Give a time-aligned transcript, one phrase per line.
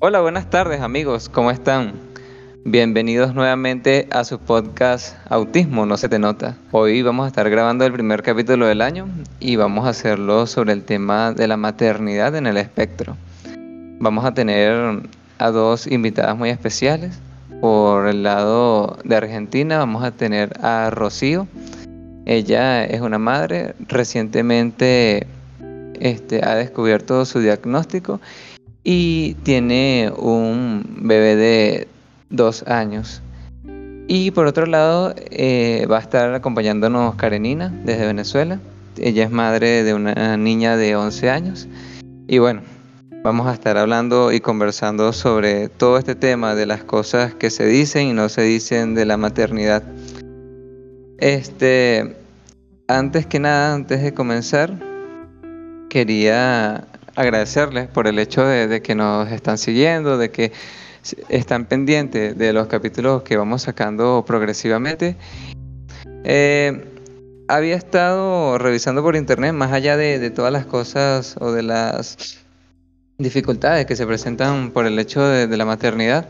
[0.00, 1.94] Hola, buenas tardes amigos, ¿cómo están?
[2.64, 6.56] Bienvenidos nuevamente a su podcast Autismo, no se te nota.
[6.70, 9.08] Hoy vamos a estar grabando el primer capítulo del año
[9.40, 13.16] y vamos a hacerlo sobre el tema de la maternidad en el espectro.
[13.98, 15.00] Vamos a tener
[15.38, 17.18] a dos invitadas muy especiales.
[17.60, 21.48] Por el lado de Argentina vamos a tener a Rocío.
[22.24, 25.26] Ella es una madre, recientemente
[25.98, 28.20] este, ha descubierto su diagnóstico
[28.90, 31.88] y tiene un bebé de
[32.30, 33.20] dos años.
[34.06, 38.58] Y por otro lado, eh, va a estar acompañándonos Karenina desde Venezuela.
[38.96, 41.68] Ella es madre de una niña de 11 años.
[42.28, 42.62] Y bueno,
[43.22, 47.66] vamos a estar hablando y conversando sobre todo este tema de las cosas que se
[47.66, 49.82] dicen y no se dicen de la maternidad.
[51.18, 52.16] Este,
[52.86, 54.72] antes que nada, antes de comenzar,
[55.90, 60.52] quería agradecerles por el hecho de, que nos están siguiendo, de que
[61.28, 65.16] están pendientes de los capítulos que vamos sacando progresivamente.
[66.22, 66.84] Eh,
[67.48, 72.38] había estado revisando por internet, más allá de, todas las cosas o de las
[73.18, 76.28] dificultades que se presentan por el hecho de, la maternidad,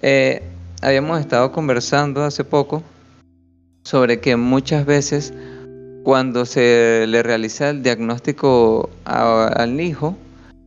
[0.00, 0.42] eh,
[0.80, 2.82] habíamos estado conversando hace poco
[3.82, 5.34] sobre que muchas veces
[6.08, 10.16] cuando se le realiza el diagnóstico al hijo,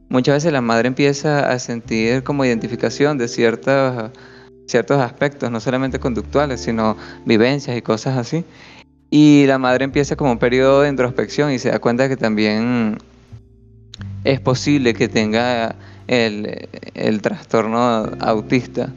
[0.07, 4.11] muchas veces la madre empieza a sentir como identificación de ciertos,
[4.67, 8.45] ciertos aspectos, no solamente conductuales, sino vivencias y cosas así.
[9.09, 12.99] Y la madre empieza como un periodo de introspección y se da cuenta que también
[14.23, 15.73] es posible que tenga
[16.05, 18.93] el, el trastorno autista.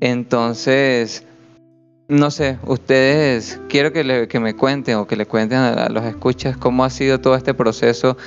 [0.00, 1.24] Entonces,
[2.12, 6.58] no sé, ustedes, quiero que, que, me cuenten o que le cuenten a, los escuchas
[6.58, 8.18] cómo ha sido todo este proceso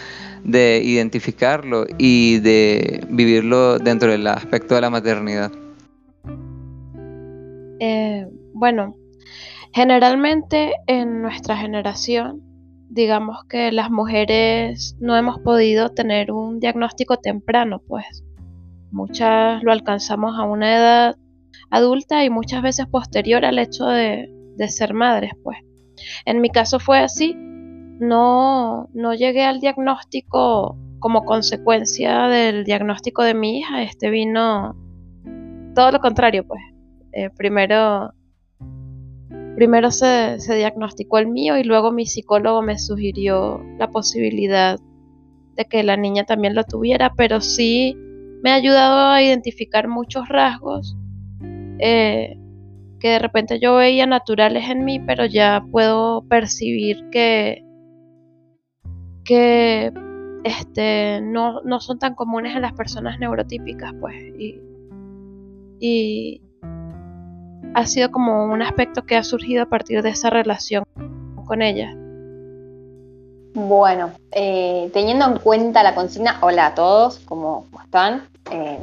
[0.43, 5.51] de identificarlo y de vivirlo dentro del aspecto de la maternidad.
[7.79, 8.95] Eh, bueno,
[9.71, 12.41] generalmente en nuestra generación,
[12.89, 18.23] digamos que las mujeres no hemos podido tener un diagnóstico temprano, pues
[18.89, 21.15] muchas lo alcanzamos a una edad
[21.69, 24.29] adulta y muchas veces posterior al hecho de,
[24.67, 25.57] ser madres, pues.
[26.25, 33.33] En mi caso fue así, no, no llegué al diagnóstico como consecuencia del diagnóstico de
[33.33, 34.75] mi hija, este vino
[35.75, 36.61] todo lo contrario, pues.
[37.13, 38.13] Eh, primero
[39.55, 44.77] primero se, se, diagnosticó el mío y luego mi psicólogo me sugirió la posibilidad
[45.55, 47.95] de que la niña también lo tuviera, pero sí
[48.43, 50.97] me ha ayudado a identificar muchos rasgos
[51.79, 52.37] eh,
[52.99, 57.63] que de repente yo veía naturales en mí, pero ya puedo percibir que,
[59.23, 59.93] que
[60.43, 64.15] este, no, son tan comunes en las personas neurotípicas, pues.
[64.37, 64.61] Y,
[65.79, 66.41] y
[67.73, 70.83] ha sido como un aspecto que ha surgido a partir de esa relación
[71.45, 71.93] con ella.
[73.55, 78.27] Bueno, eh, teniendo en cuenta la consigna, hola a todos, ¿cómo están?
[78.51, 78.79] Eh,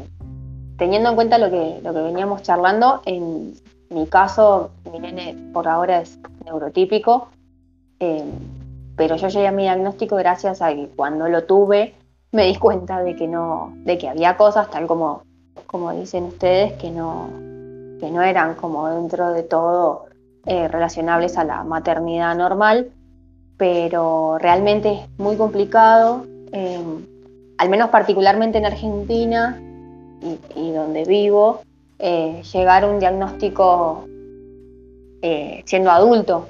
[0.83, 3.55] teniendo en cuenta lo que, lo que veníamos charlando, en
[3.89, 7.29] mi caso, mi nene por ahora es neurotípico,
[8.01, 8.25] eh,
[8.97, 11.95] pero yo llegué a mi diagnóstico gracias a que cuando lo tuve
[12.33, 15.23] me di cuenta de que no, de que había cosas, tal como,
[15.69, 17.29] como dicen ustedes, que no,
[18.01, 20.07] que no eran como dentro de todo
[20.47, 22.91] eh, relacionables a la maternidad normal,
[23.57, 26.83] pero realmente es muy complicado, eh,
[27.59, 29.61] al menos particularmente en Argentina,
[30.55, 31.61] y, donde vivo,
[31.99, 34.05] eh, llegar a un diagnóstico
[35.23, 36.49] eh, siendo adulto.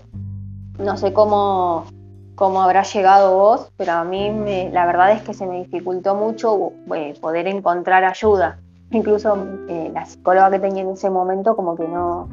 [0.78, 1.86] No sé cómo,
[2.34, 4.30] cómo habrá llegado vos, pero a mí
[4.72, 8.58] la verdad es que se me dificultó mucho eh, poder encontrar ayuda.
[8.90, 9.38] Incluso
[9.68, 12.28] la psicóloga que tenía en ese momento como que no,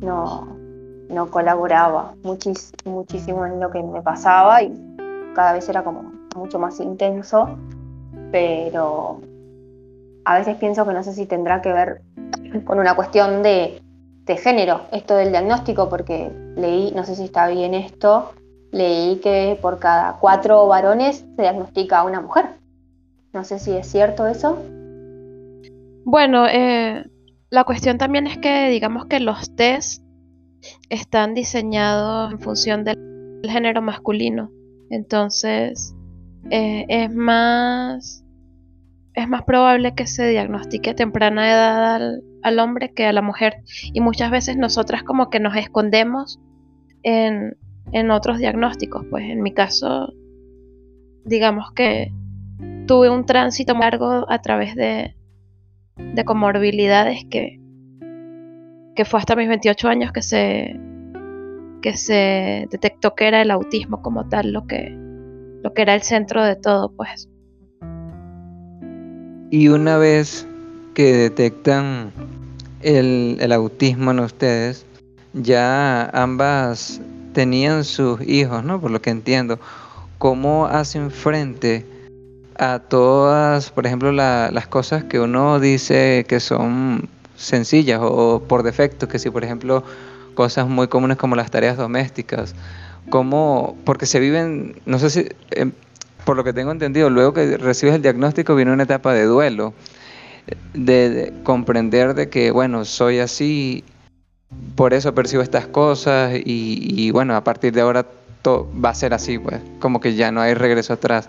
[0.00, 0.48] no,
[1.10, 4.72] no colaboraba muchísimo en lo que me pasaba y
[5.34, 7.50] cada vez era como mucho más intenso,
[8.30, 9.20] pero
[10.24, 12.02] a veces pienso que no sé si tendrá que ver
[12.64, 13.80] con una cuestión de,
[14.26, 18.30] género, esto del diagnóstico, porque leí, no sé si está bien esto,
[18.70, 22.46] leí que por cada cuatro varones se diagnostica una mujer.
[23.32, 24.56] No sé si es cierto eso.
[26.04, 27.04] Bueno, eh,
[27.50, 30.04] la cuestión también es que digamos que los test
[30.88, 34.52] están diseñados en función del género masculino.
[34.90, 35.92] Entonces,
[36.50, 38.24] eh, es más
[39.14, 43.62] es más probable que se diagnostique a temprana edad al, hombre que a la mujer.
[43.92, 46.40] Y muchas veces nosotras como que nos escondemos
[47.02, 47.56] en,
[48.10, 49.04] otros diagnósticos.
[49.10, 50.12] Pues en mi caso,
[51.24, 52.12] digamos que
[52.86, 55.16] tuve un tránsito largo a través de,
[55.96, 57.60] de comorbilidades que,
[58.94, 60.78] que fue hasta mis 28 años que se,
[61.82, 64.90] que se detectó que era el autismo como tal lo que,
[65.62, 67.28] lo que era el centro de todo, pues.
[69.50, 70.46] Y una vez
[70.94, 72.12] que detectan
[72.82, 74.86] el, el autismo en ustedes,
[75.32, 77.00] ya ambas
[77.32, 78.80] tenían sus hijos, ¿no?
[78.80, 79.58] Por lo que entiendo.
[80.18, 81.86] ¿Cómo hacen frente
[82.58, 89.08] a todas, por ejemplo, las cosas que uno dice que son sencillas o, por defecto,
[89.08, 89.82] que si, por ejemplo,
[90.34, 92.54] cosas muy comunes como las tareas domésticas,
[93.08, 93.76] ¿cómo?
[93.84, 95.72] Porque se viven, no sé si, em,
[96.24, 99.74] por lo que tengo entendido, luego que recibes el diagnóstico viene una etapa de duelo,
[100.74, 103.84] de comprender de que, bueno, soy así
[104.74, 108.06] por eso percibo estas cosas y, bueno, a partir de ahora
[108.46, 111.28] va a ser así, pues, como que ya no hay regreso atrás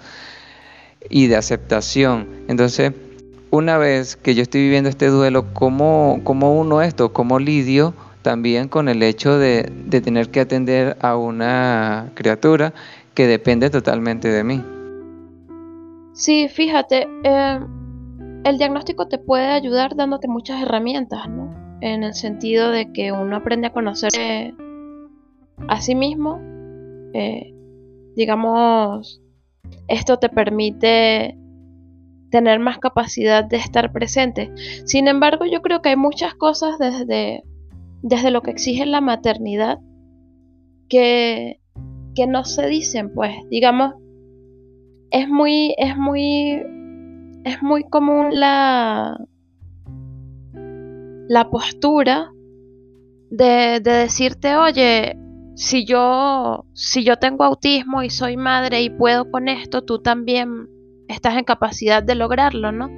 [1.09, 2.27] y de aceptación.
[2.47, 2.93] Entonces,
[3.49, 7.13] una vez que yo estoy viviendo este duelo, ¿cómo, cómo uno esto?
[7.13, 12.73] ¿Cómo lidio también con el hecho de, tener que atender a una criatura
[13.13, 14.63] que depende totalmente de mí?
[16.21, 17.59] Sí, fíjate, eh,
[18.43, 21.51] el diagnóstico te puede ayudar dándote muchas herramientas, ¿no?
[21.81, 24.11] en el sentido de que uno aprende a conocer
[25.67, 26.39] a sí mismo.
[27.15, 27.55] Eh,
[28.15, 29.19] digamos,
[29.87, 31.35] esto te permite
[32.29, 34.51] tener más capacidad de estar presente.
[34.85, 37.43] Sin embargo, yo creo que hay muchas cosas desde,
[38.03, 39.79] desde lo que exige la maternidad
[40.87, 41.59] que,
[42.13, 43.95] que no se dicen, pues, digamos,
[45.11, 46.63] es muy, es muy,
[47.43, 49.17] es muy común la,
[51.27, 52.31] la postura
[53.29, 55.17] de, decirte, oye,
[55.55, 60.67] si yo, si yo tengo autismo y soy madre y puedo con esto, tú también
[61.09, 62.89] estás en capacidad de lograrlo, ¿no?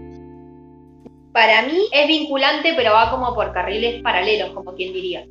[1.34, 5.26] Para mí es vinculante, pero va como por carriles paralelos, como quien diría.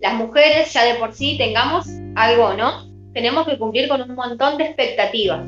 [0.00, 2.92] Las mujeres ya de por sí tengamos algo, ¿no?
[3.12, 5.44] Tenemos que cumplir con un montón de expectativas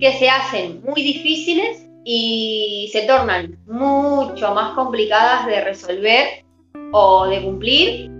[0.00, 6.44] que se hacen muy difíciles y se tornan mucho más complicadas de resolver
[6.92, 8.10] o de cumplir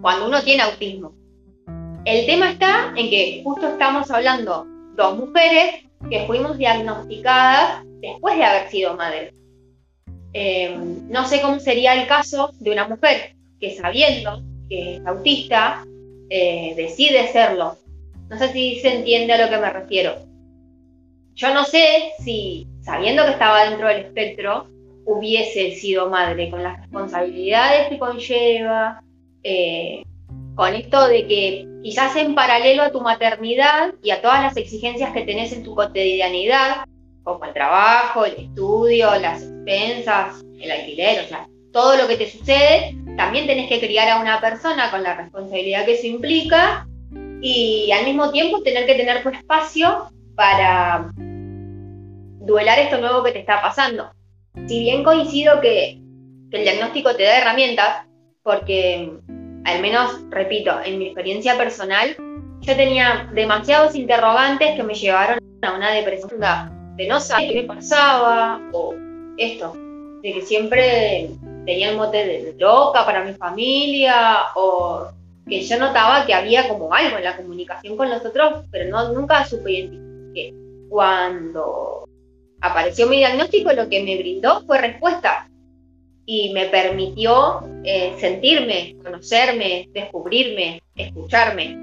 [0.00, 1.14] cuando uno tiene autismo.
[2.04, 4.66] El tema está en que justo estamos hablando
[4.96, 9.34] dos mujeres que fuimos diagnosticadas después de haber sido madres.
[10.32, 10.74] Eh,
[11.08, 15.84] no sé cómo sería el caso de una mujer que sabiendo que es autista
[16.30, 17.76] eh, decide serlo.
[18.30, 20.31] No sé si se entiende a lo que me refiero.
[21.34, 24.68] Yo no sé si, sabiendo que estaba dentro del espectro,
[25.04, 29.02] hubiese sido madre, con las responsabilidades que conlleva,
[29.42, 30.02] eh,
[30.54, 35.12] con esto de que quizás en paralelo a tu maternidad y a todas las exigencias
[35.12, 36.84] que tenés en tu cotidianidad,
[37.24, 42.30] como el trabajo, el estudio, las expensas, el alquiler, o sea, todo lo que te
[42.30, 46.86] sucede, también tenés que criar a una persona con la responsabilidad que eso implica
[47.40, 53.40] y al mismo tiempo tener que tener tu espacio para duelar esto nuevo que te
[53.40, 54.10] está pasando.
[54.66, 55.98] Si bien coincido que,
[56.50, 58.06] el diagnóstico te da herramientas,
[58.42, 59.10] porque
[59.64, 62.14] al menos, repito, en mi experiencia personal,
[62.60, 66.40] yo tenía demasiados interrogantes que me llevaron a una depresión
[66.96, 68.94] de no saber qué me pasaba, o
[69.38, 69.72] esto,
[70.22, 71.30] de que siempre
[71.64, 75.08] tenía el mote de loca para mi familia, o
[75.48, 79.12] que yo notaba que había como algo en la comunicación con los otros, pero no,
[79.12, 80.01] nunca supe identificar.
[80.88, 82.08] Cuando
[82.60, 85.48] apareció mi diagnóstico, lo que me brindó fue respuesta
[86.26, 91.76] y me permitió eh, sentirme, conocerme, descubrirme, escucharme.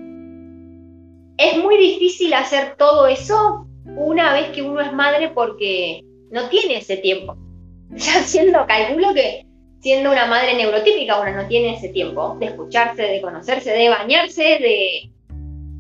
[1.38, 6.02] Es muy difícil hacer todo eso una vez que uno es madre porque
[6.32, 7.36] no tiene ese tiempo.
[7.92, 9.48] Ya siendo, calculo que
[9.82, 14.44] siendo una madre neurotípica uno no tiene ese tiempo de escucharse, de conocerse, de bañarse,
[14.44, 15.10] de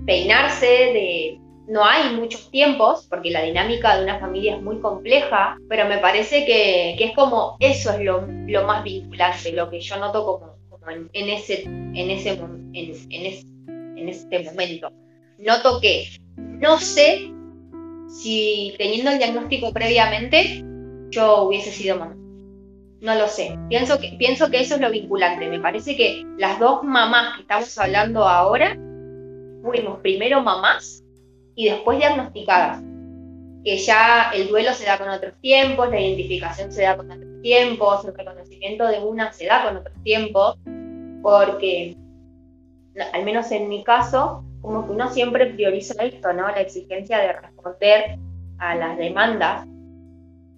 [0.05, 5.55] peinarse, de no hay muchos tiempos, porque la dinámica de una familia es muy compleja,
[5.69, 8.23] pero me parece que, es como eso es lo,
[8.65, 10.59] más vinculante, lo que yo noto como,
[10.89, 12.39] en, ese, en, ese,
[12.73, 14.91] en, este momento.
[15.37, 17.31] Noto que no sé
[18.07, 20.63] si teniendo el diagnóstico previamente
[21.11, 22.15] yo hubiese sido mamá.
[23.01, 23.57] No lo sé.
[23.69, 25.47] Pienso que, pienso que eso es lo vinculante.
[25.47, 28.75] Me parece que las dos mamás que estamos hablando ahora
[29.61, 31.03] fuimos primero mamás
[31.55, 32.81] y después diagnosticadas,
[33.63, 37.41] que ya el duelo se da con otros tiempos, la identificación se da con otros
[37.41, 40.57] tiempos, el reconocimiento de una se da con otros tiempos,
[41.21, 41.97] porque
[43.13, 46.47] al menos en mi caso, como que uno siempre prioriza esto, ¿no?
[46.47, 48.17] La exigencia de responder
[48.57, 49.67] a las demandas,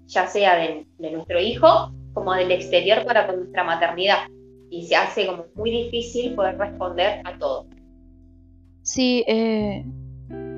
[0.07, 4.27] ya sea de, nuestro hijo como del exterior para con nuestra maternidad
[4.69, 7.67] y se hace como muy difícil poder responder a todo.
[8.81, 9.85] Sí, eh,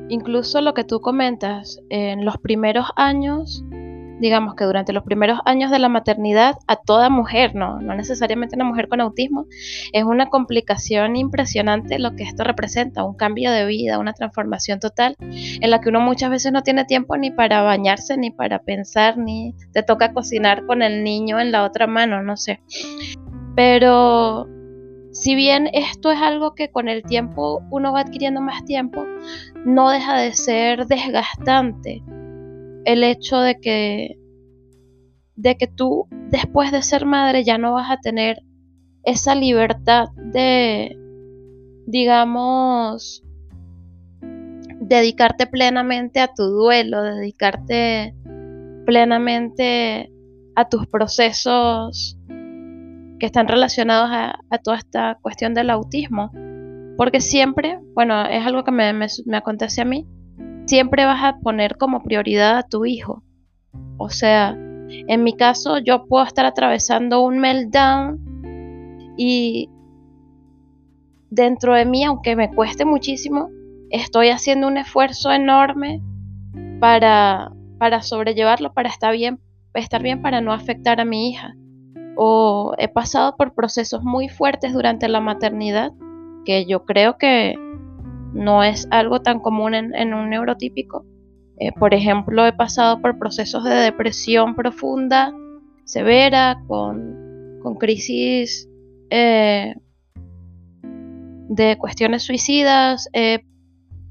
[0.10, 3.64] incluso lo que tú comentas, en los primeros años
[4.24, 8.56] digamos que durante los primeros años de la maternidad a toda mujer, no, no necesariamente
[8.56, 9.48] una mujer con autismo,
[9.92, 15.18] es una complicación impresionante lo que esto representa, un cambio de vida, una transformación total,
[15.20, 19.18] en la que uno muchas veces no tiene tiempo ni para bañarse, ni para pensar,
[19.18, 22.62] ni te toca cocinar con el niño en la otra mano, no sé.
[23.56, 24.48] Pero
[25.14, 29.06] si bien esto es algo que con el tiempo uno va adquiriendo más tiempo,
[29.64, 32.04] no deja de ser desgastante
[32.86, 34.18] el hecho de que,
[35.36, 38.42] de que tú después de ser madre ya no vas a tener
[39.04, 40.98] esa libertad de,
[41.86, 43.24] digamos,
[44.80, 48.16] dedicarte plenamente a tu duelo, dedicarte
[48.86, 50.12] plenamente
[50.56, 52.18] a tus procesos
[53.24, 56.30] que están relacionados a, toda esta cuestión del autismo.
[56.98, 60.06] Porque siempre, bueno, es algo que me, me, me acontece a mí,
[60.66, 63.24] siempre vas a poner como prioridad a tu hijo.
[63.96, 68.20] O sea, en mi caso yo puedo estar atravesando un meltdown
[69.16, 69.70] y
[71.30, 73.48] dentro de mí, aunque me cueste muchísimo,
[73.90, 76.02] estoy haciendo un esfuerzo enorme
[76.82, 79.40] para, para sobrellevarlo, para estar bien,
[79.74, 81.56] estar bien, para no afectar a mi hija.
[82.16, 85.92] O he pasado por procesos muy fuertes durante la maternidad
[86.46, 87.56] que yo creo que
[88.34, 91.06] no es algo tan común en, un neurotípico.
[91.60, 95.34] Eh, por ejemplo, he pasado por procesos de depresión profunda,
[95.86, 98.68] severa, con, con crisis
[99.10, 99.76] eh,
[101.50, 103.44] de cuestiones suicidas, he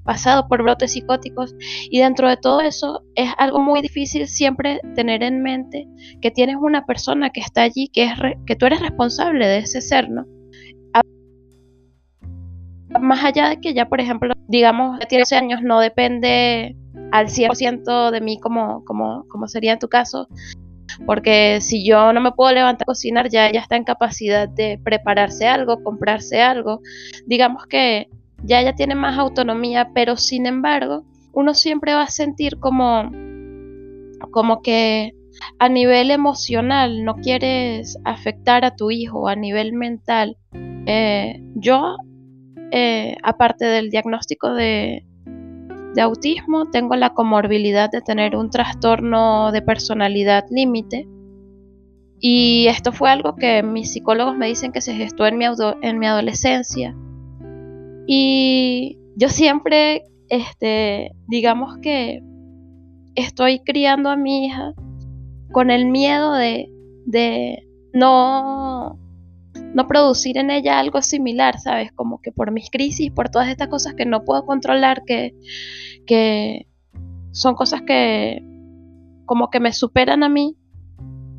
[0.05, 1.55] pasado por brotes psicóticos
[1.91, 5.87] y dentro de todo eso es algo muy difícil siempre tener en mente
[6.21, 8.13] que tienes una persona que está allí, que, es
[8.47, 10.27] que tú eres responsable de ese ser, ¿no?
[13.01, 16.77] más allá de que ya, por ejemplo, digamos, tiene 13 años, no depende
[17.11, 20.29] al 100% de mí como, como, como sería en tu caso,
[21.07, 24.79] porque si yo no me puedo levantar a cocinar, ya ella está en capacidad de
[24.83, 26.81] prepararse algo, comprarse algo.
[27.27, 28.09] Digamos que
[28.45, 33.11] ya ella tiene más autonomía, pero sin embargo, uno siempre va a sentir como,
[34.31, 35.13] como que
[35.59, 40.37] a nivel emocional no quieres afectar a tu hijo, a nivel mental.
[40.87, 41.97] Eh, yo
[42.75, 45.05] eh, aparte del diagnóstico de,
[46.01, 51.07] autismo, tengo la comorbilidad de tener un trastorno de personalidad límite.
[52.19, 55.45] Y esto fue algo que mis psicólogos me dicen que se gestó en mi,
[55.83, 56.97] en mi adolescencia.
[58.07, 62.23] Y yo siempre, este, digamos que
[63.15, 64.75] estoy criando a mi hija
[65.53, 66.71] con el miedo de,
[67.07, 68.99] de no
[69.75, 71.93] no producir en ella algo similar, ¿sabes?
[71.93, 75.35] Como que por mis crisis, por todas estas cosas que no puedo controlar, que,
[76.07, 76.67] que
[77.31, 78.43] son cosas que
[79.25, 80.57] como que me superan a mí,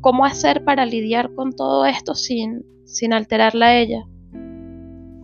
[0.00, 4.04] ¿cómo hacer para lidiar con todo esto sin, sin alterarla a ella?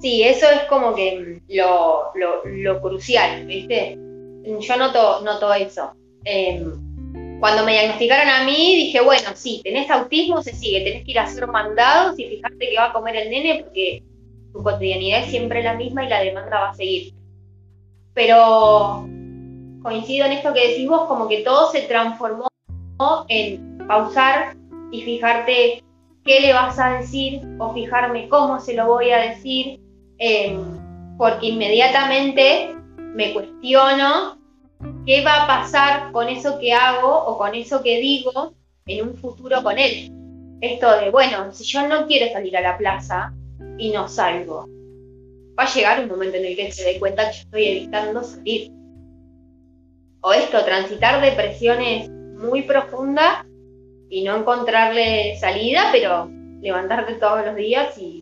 [0.01, 3.99] Sí, eso es como que lo, lo, crucial, ¿viste?
[4.45, 5.93] Yo noto, noto eso.
[6.25, 11.11] Em, cuando me diagnosticaron a mí, dije, bueno, sí, tenés autismo, se sigue, tenés que
[11.11, 14.03] ir a hacer mandados y fijarte que va a comer el nene porque
[14.53, 17.15] tu cotidianidad es siempre la misma y la demanda va a seguir.
[18.15, 19.07] Pero
[19.83, 22.49] coincido en esto que decís vos, como que todo se transformó
[23.29, 24.57] en pausar
[24.93, 25.83] y fijarte
[26.25, 29.81] qué le vas a decir o fijarme cómo se lo voy a decir,
[30.21, 34.39] em, porque inmediatamente me cuestiono
[35.05, 38.55] qué va a pasar con eso que hago o con eso que digo
[38.87, 40.13] en un futuro con él.
[40.61, 43.35] Esto de, bueno, si yo no quiero salir a la plaza
[43.79, 44.67] y no salgo,
[45.59, 48.23] va a llegar un momento en el que se dé cuenta que yo estoy evitando
[48.23, 48.71] salir.
[50.23, 53.47] O esto, transitar depresiones muy profundas
[54.11, 58.20] y no encontrarle salida, pero levantarte todos los días y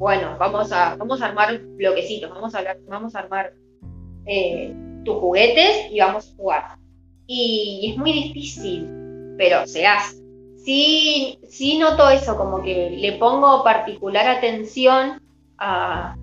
[0.00, 3.52] bueno, vamos a, vamos a armar bloquecitos, vamos a, vamos a armar
[4.24, 6.64] eh, tus juguetes y vamos a jugar.
[7.26, 8.88] Y es muy difícil,
[9.36, 10.16] pero se hace.
[10.64, 15.20] Sí, sí noto eso, como que le pongo particular atención
[15.58, 16.16] a,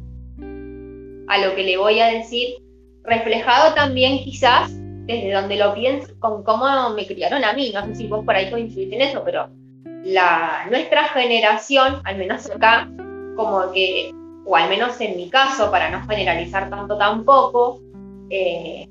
[1.28, 2.56] a lo que le voy a decir,
[3.04, 4.72] reflejado también quizás
[5.06, 6.66] desde donde lo pienso, con cómo
[6.96, 7.72] me criaron a mí.
[7.72, 9.50] No sé si vos por ahí coincidís en eso, pero
[10.04, 12.90] la, nuestra generación, al menos acá,
[13.38, 14.12] como que,
[14.46, 17.80] o al menos en mi caso, para no generalizar tanto tampoco,
[18.30, 18.86] eh,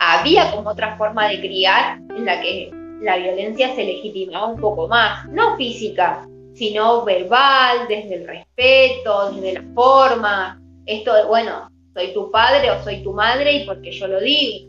[0.00, 2.70] había como otra forma de criar en la que
[3.02, 9.60] la violencia se legitimaba un poco más, no física, sino verbal, desde el respeto, desde
[9.60, 14.08] la forma, esto de, bueno, soy tu padre o soy tu madre y porque yo
[14.08, 14.68] lo digo.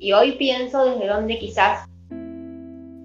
[0.00, 1.86] Y hoy pienso desde donde quizás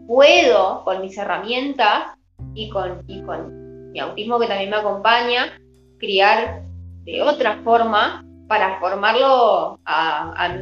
[0.07, 2.15] puedo, con mis herramientas
[2.55, 3.58] y con, y con
[3.91, 5.59] mi autismo que también me acompaña,
[5.97, 6.63] criar
[7.05, 10.55] de otra forma para formarlo a,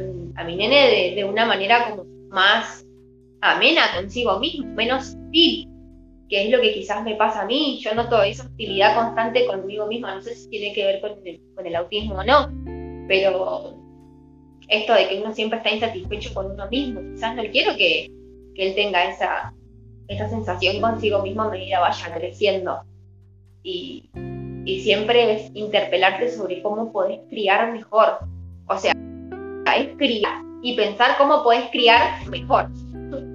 [0.44, 2.84] mi nene de, una manera como más
[3.40, 5.68] amena consigo mismo, menos hostil,
[6.28, 7.80] que es lo que quizás me pasa a mí.
[7.82, 11.76] Yo noto esa hostilidad constante conmigo misma, no sé si tiene que ver con el,
[11.76, 12.48] autismo o no,
[13.08, 13.74] pero
[14.68, 18.10] esto de que uno siempre está insatisfecho con uno mismo, quizás no quiero que,
[18.56, 19.54] él tenga esa,
[20.08, 22.80] esa sensación consigo mismo a medida vaya creciendo.
[23.62, 24.10] Y,
[24.82, 28.18] siempre es interpelarte sobre cómo podés criar mejor.
[28.66, 28.92] O sea,
[29.76, 32.68] es criar y pensar cómo podés criar mejor.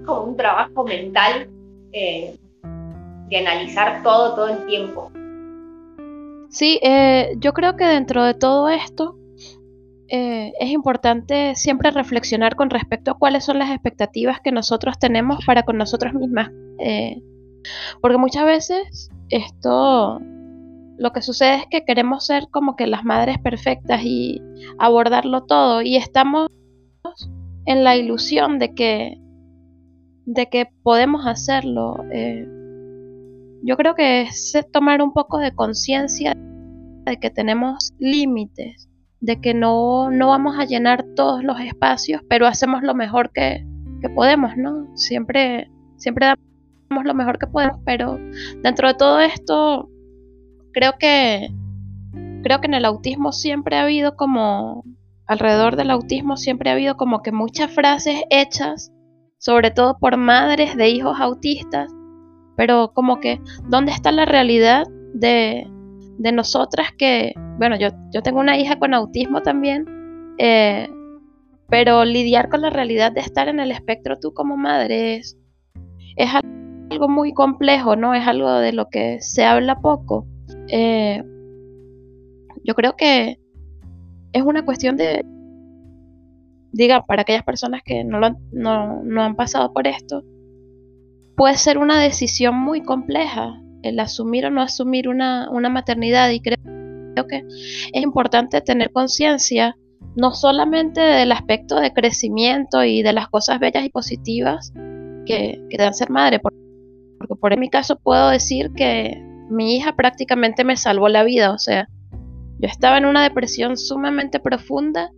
[0.06, 1.50] Como un trabajo mental
[1.92, 2.36] eh,
[3.30, 5.12] de analizar todo, todo el tiempo.
[6.50, 9.16] Sí, eh, yo creo que dentro de todo esto
[10.08, 15.44] eh, es importante siempre reflexionar con respecto a cuáles son las expectativas que nosotros tenemos
[15.46, 16.52] para con nosotros mismas.
[18.02, 20.20] porque muchas veces esto
[20.98, 24.42] lo que sucede es que queremos ser como que las madres perfectas y
[24.78, 26.48] abordarlo todo y estamos
[27.66, 29.20] en la ilusión de que
[30.26, 31.98] de que podemos hacerlo.
[32.12, 32.48] Eh,
[33.64, 36.34] yo creo que es tomar un poco de conciencia
[37.06, 38.90] de que tenemos límites,
[39.20, 43.66] de que no, no vamos a llenar todos los espacios, pero hacemos lo mejor que,
[44.02, 44.88] que podemos, ¿no?
[44.96, 46.53] Siempre, siempre damos
[47.02, 48.20] lo mejor que podemos, pero
[48.62, 49.90] dentro de todo esto
[50.74, 51.50] creo que
[52.44, 54.84] creo que en el autismo siempre ha habido como
[55.26, 58.92] alrededor del autismo siempre ha habido como que muchas frases hechas
[59.38, 61.90] sobre todo por madres de hijos autistas
[62.58, 65.66] pero como que dónde está la realidad de,
[66.18, 69.86] de nosotras que bueno yo, yo tengo una hija con autismo también
[70.38, 70.90] eh,
[71.70, 75.38] pero lidiar con la realidad de estar en el espectro tú como madre es,
[76.18, 76.63] es algo
[77.08, 80.26] muy complejo no es algo de lo que se habla poco.
[80.68, 81.24] Eh,
[82.64, 83.40] yo creo que
[84.32, 85.26] es una cuestión de,
[86.72, 88.20] diga, para aquellas personas que no,
[88.52, 90.24] no, han pasado por esto,
[91.36, 96.58] puede ser una decisión muy compleja el asumir o no asumir una, maternidad y creo,
[97.28, 97.44] que
[97.94, 99.76] es importante tener conciencia
[100.16, 104.72] no solamente del aspecto de crecimiento y de las cosas bellas y positivas
[105.26, 106.63] que, que dan ser madre, porque,
[107.28, 111.58] porque por mi caso puedo decir que mi hija prácticamente me salvó la vida, o
[111.58, 111.88] sea,
[112.60, 115.12] yo estaba en una depresión sumamente profunda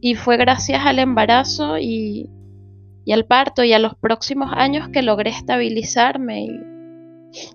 [0.00, 2.30] y fue gracias al embarazo y,
[3.12, 6.46] al parto y a los próximos años que logré estabilizarme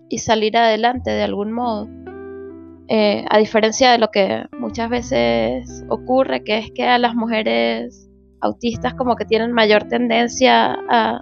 [0.10, 1.88] y, salir adelante de algún modo.
[2.90, 8.10] Eh, a diferencia de lo que muchas veces ocurre, que es que a las mujeres
[8.42, 11.22] autistas como que tienen mayor tendencia a,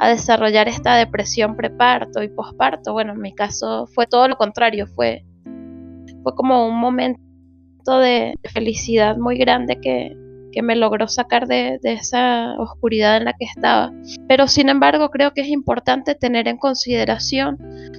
[0.00, 2.92] a desarrollar esta depresión preparto y posparto.
[2.92, 5.24] Bueno, en mi caso fue todo lo contrario, fue,
[6.22, 7.20] fue como un momento
[7.86, 10.16] de felicidad muy grande que,
[10.52, 13.92] que me logró sacar de, de, esa oscuridad en la que estaba.
[14.28, 17.58] Pero sin embargo creo que es importante tener en consideración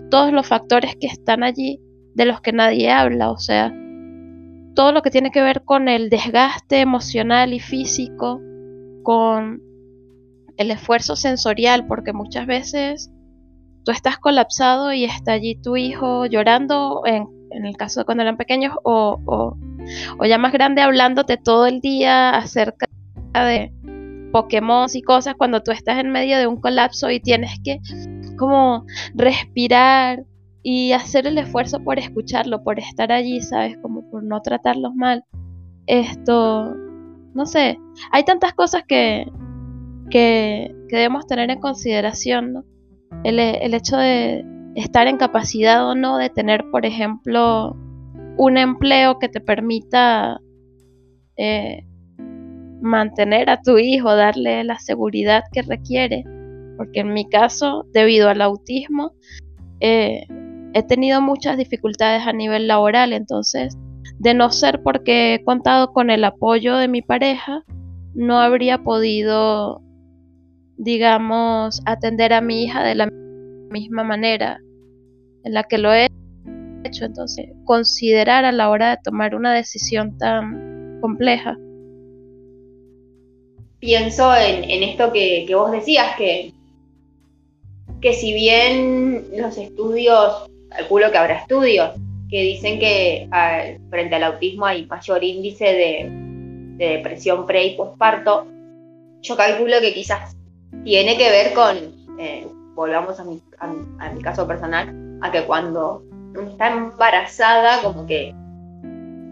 [0.09, 1.79] todos los factores que están allí
[2.13, 3.73] de los que nadie habla, o sea,
[4.75, 8.39] todo lo que tiene que ver con el desgaste emocional y físico,
[9.03, 9.61] con
[10.57, 13.11] el esfuerzo sensorial, porque muchas veces
[13.83, 18.37] tú estás colapsado y está allí tu hijo llorando, en, el caso de cuando eran
[18.37, 22.87] pequeños, o, o, ya más grande hablándote todo el día acerca
[23.33, 23.71] de
[24.31, 27.79] Pokémon y cosas, cuando tú estás en medio de un colapso y tienes que
[28.37, 30.25] como respirar
[30.63, 33.77] y hacer el esfuerzo por escucharlo, por estar allí, ¿sabes?
[33.81, 35.23] Como por no tratarlos mal.
[35.85, 36.73] Esto,
[37.33, 37.77] no sé,
[38.11, 39.27] hay tantas cosas que,
[40.09, 42.65] que, debemos tener en consideración,
[43.23, 43.39] el,
[43.73, 47.75] hecho de estar en capacidad o no de tener, por ejemplo,
[48.37, 50.39] un empleo que te permita
[51.37, 51.85] eh,
[52.81, 56.23] mantener a tu hijo, darle la seguridad que requiere,
[56.77, 59.13] porque en mi caso, debido al autismo,
[59.79, 60.27] eh,
[60.73, 63.77] he tenido muchas dificultades a nivel laboral, entonces,
[64.19, 67.63] de no ser porque he contado con el apoyo de mi pareja,
[68.13, 69.81] no habría podido
[70.77, 73.09] digamos, atender a mi hija de la
[73.69, 74.59] misma manera
[75.43, 76.07] en la que lo he
[76.83, 77.05] hecho.
[77.05, 81.57] Entonces, considerar a la hora de tomar una decisión tan compleja.
[83.79, 86.53] Pienso en, esto que, vos decías, que
[88.05, 91.89] que si bien los estudios, calculo que habrá estudios,
[92.29, 93.27] que dicen que
[93.89, 96.09] frente al autismo hay mayor índice de,
[96.77, 98.45] depresión pre y postparto,
[99.21, 100.35] yo calculo que quizás
[100.85, 101.75] tiene que ver con,
[102.19, 103.41] eh, volvamos a mi,
[104.21, 106.03] caso personal, a que cuando
[106.51, 108.35] está embarazada como que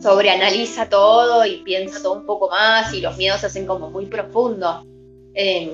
[0.01, 4.07] sobreanaliza todo y piensa todo un poco más y los miedos se hacen como muy
[4.07, 4.83] profundos.
[5.35, 5.69] Em,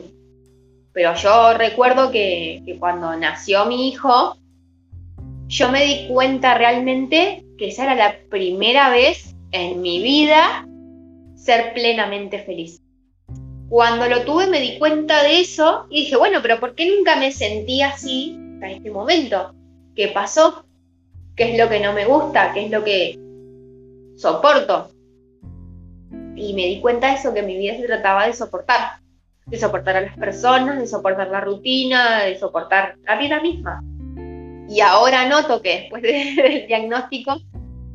[0.92, 4.36] pero yo recuerdo que, cuando nació mi hijo,
[5.48, 10.68] yo me di cuenta realmente que esa era la primera vez en mi vida
[11.36, 12.82] ser plenamente feliz.
[13.70, 17.16] Cuando lo tuve me di cuenta de eso y dije, bueno, pero ¿por qué nunca
[17.16, 19.54] me sentí así hasta este momento?
[19.96, 20.66] ¿Qué pasó?
[21.36, 22.52] ¿Qué es lo que no me gusta?
[22.54, 23.20] ¿Qué es lo que
[24.20, 24.92] soporto.
[26.36, 29.00] Y me di cuenta de eso, que mi vida se trataba de soportar,
[29.46, 33.82] de soportar a las personas, de soportar la rutina, de soportar la vida misma.
[34.70, 37.38] Y ahora noto que después del diagnóstico,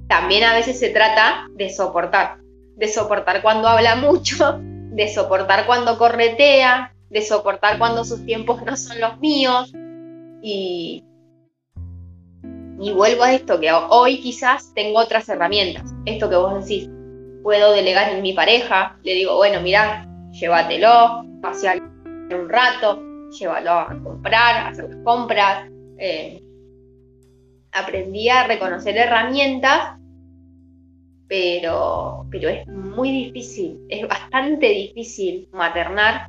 [0.08, 2.38] también a veces se trata de soportar,
[2.76, 4.60] de soportar cuando habla mucho,
[4.94, 9.72] de soportar cuando corretea, de soportar cuando sus tiempos no son los míos.
[10.40, 11.04] Y,
[12.80, 15.92] y vuelvo a esto, que hoy quizás tengo otras herramientas.
[16.04, 16.88] Esto que vos decís,
[17.42, 24.00] puedo delegar en mi pareja, le digo, bueno, mira, llévatelo, pasear un rato, llévalo a
[24.02, 25.68] comprar, a hacer las compras.
[25.98, 26.40] Eh,
[27.72, 29.98] aprendí a reconocer herramientas,
[31.28, 36.28] pero, pero es muy difícil, es bastante difícil maternar.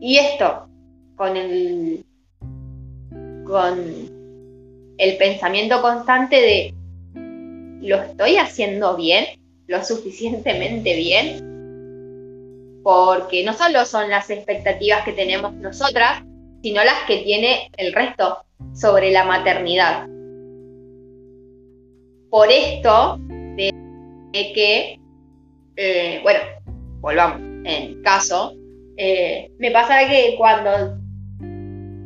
[0.00, 0.68] Y esto,
[1.16, 2.04] con el,
[3.44, 3.78] con
[4.96, 6.74] el pensamiento constante de,
[7.86, 9.24] ¿lo estoy haciendo bien?
[9.66, 12.80] ¿Lo suficientemente bien?
[12.82, 16.22] Porque no solo son las expectativas que tenemos nosotras,
[16.62, 18.38] sino las que tiene el resto
[18.74, 20.06] sobre la maternidad.
[22.30, 23.18] Por esto,
[24.32, 25.00] de, que,
[25.76, 26.40] eh, bueno,
[27.00, 28.54] volvamos, en caso,
[28.96, 30.98] eh, me pasa que cuando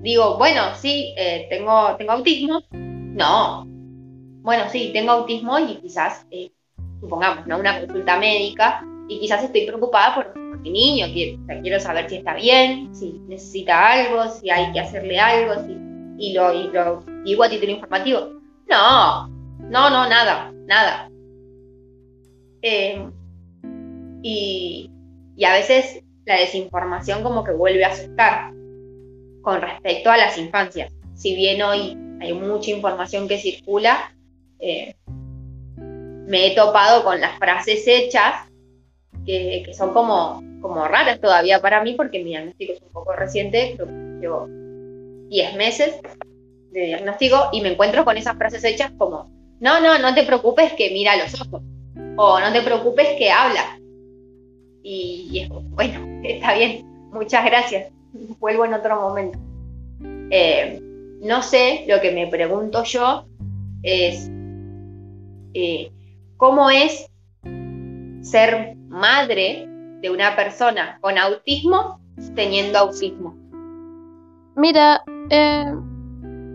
[0.03, 3.65] digo, bueno, sí, eh, tengo, tengo autismo, no.
[4.43, 6.27] Bueno, sí, tengo autismo y quizás,
[7.01, 7.59] supongamos, ¿no?
[7.59, 12.35] Una consulta médica y quizás estoy preocupada por, mi niño, quiero, quiero saber si está
[12.35, 15.53] bien, si necesita algo, si hay que hacerle algo,
[16.19, 18.41] y, lo, y lo digo a título informativo.
[18.67, 21.11] No, no, no, nada, nada.
[22.67, 23.13] Em,
[24.23, 24.91] y,
[25.37, 28.53] y a veces la desinformación como que vuelve a asustar
[29.43, 30.91] con respecto a las infancias.
[31.15, 34.15] Si bien hoy hay mucha información que circula.
[34.59, 34.95] Eh,
[35.77, 38.49] me he topado con las frases hechas
[39.27, 43.75] que, son como, como raras todavía para mí porque mi diagnóstico es un poco reciente,
[43.77, 44.47] creo que llevo
[45.29, 46.01] 10 meses
[46.71, 50.73] de diagnóstico y me encuentro con esas frases hechas como, no, no, no te preocupes
[50.73, 51.61] que mira los ojos
[52.17, 53.79] o no te preocupes que habla.
[54.83, 57.93] Y, es bueno, está bien, muchas gracias,
[58.41, 59.39] vuelvo en otro momento.
[60.31, 60.81] Eh,
[61.23, 63.27] no sé, lo que me pregunto yo
[63.83, 64.31] es
[65.55, 65.91] eh,
[66.37, 67.11] cómo es
[68.23, 69.67] ser madre
[70.01, 72.01] de una persona con autismo
[72.35, 73.35] teniendo autismo.
[74.57, 75.73] Mira, eh,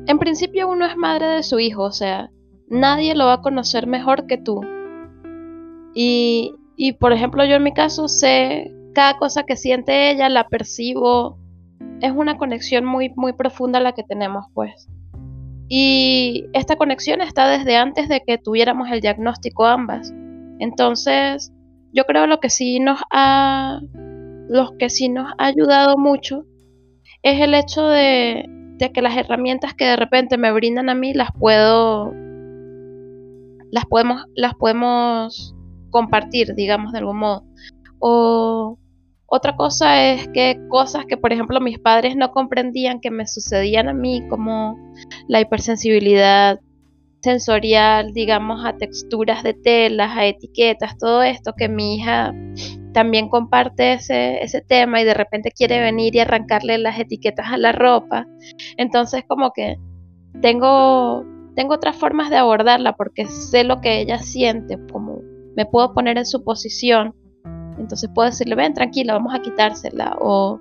[0.08, 2.30] en principio uno es madre de su hijo, o sea,
[2.68, 4.62] nadie lo va a conocer mejor que tú.
[6.02, 10.48] Y, y por ejemplo, yo en mi caso sé cada cosa que siente ella, la
[10.48, 11.38] percibo,
[12.00, 14.88] es una conexión muy, muy profunda la que tenemos, pues.
[15.68, 20.14] Y esta conexión está desde antes de que tuviéramos el diagnóstico ambas.
[20.60, 21.52] Entonces,
[21.92, 23.82] yo creo lo que sí nos ha,
[24.48, 26.46] lo que sí nos ha ayudado mucho
[27.24, 28.46] es el hecho de,
[28.78, 32.14] de que las herramientas que de repente me brindan a mí las puedo,
[33.70, 35.58] las podemos, las podemos
[35.90, 37.44] compartir, digamos, de algún modo.
[38.00, 38.78] O
[39.32, 43.88] otra cosa es que cosas que, por ejemplo, mis padres no comprendían que me sucedían
[43.88, 44.78] a mí, como
[45.28, 46.60] la hipersensibilidad
[47.22, 52.34] sensorial, digamos, a texturas de telas, a etiquetas, todo esto, que mi hija
[52.94, 57.58] también comparte ese, ese tema y de repente quiere venir y arrancarle las etiquetas a
[57.58, 58.26] la ropa.
[58.78, 59.78] Entonces, como que
[60.42, 61.24] tengo,
[61.56, 65.22] tengo otras formas de abordarla porque sé lo que ella siente, como
[65.56, 67.14] me puedo poner en su posición
[67.80, 70.18] entonces puedo decirle, ven, tranquila, vamos a quitársela.
[70.20, 70.60] O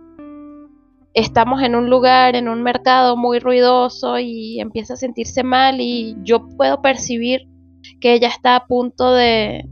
[1.14, 6.16] estamos en un lugar, en un mercado muy ruidoso y empieza a sentirse mal y
[6.22, 7.42] yo puedo percibir
[8.00, 9.64] que ella está a punto de,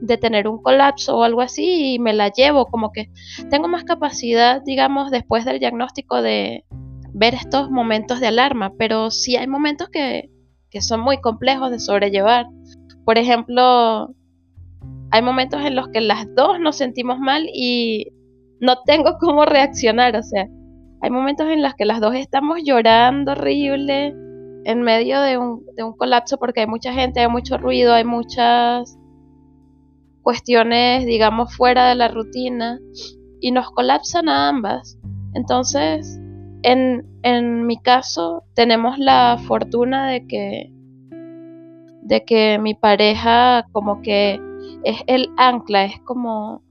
[0.00, 3.10] de tener un colapso o algo así y me la llevo, como que
[3.50, 6.64] tengo más capacidad, digamos, después del diagnóstico de,
[7.12, 10.30] ver estos momentos de alarma, pero sí hay momentos que,
[10.70, 12.46] que son muy complejos de sobrellevar.
[13.04, 14.14] Por ejemplo,
[15.10, 18.08] hay momentos en los que las dos nos sentimos mal y
[18.60, 20.48] no tengo cómo reaccionar, o sea,
[21.02, 24.14] hay momentos en los que las dos estamos llorando horrible
[24.64, 28.04] en medio de un, de un colapso porque hay mucha gente, hay mucho ruido, hay
[28.04, 28.98] muchas
[30.22, 32.78] cuestiones, digamos, fuera de la rutina
[33.40, 34.98] y nos colapsan a ambas.
[35.34, 36.18] Entonces,
[36.62, 40.72] en, en mi caso, tenemos la fortuna de que,
[42.04, 44.40] de que mi pareja como que
[44.84, 46.62] es el ancla, es como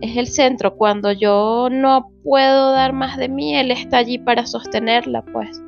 [0.00, 0.76] es el centro.
[0.76, 5.60] Cuando yo no puedo dar más de mí, él está allí para sostenerla, pues.